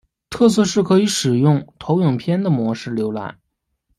[0.31, 3.37] 特色是可以使用投影片的模式浏览。